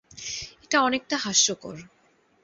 [0.63, 1.75] এটা অনেকটা হাস্যকর।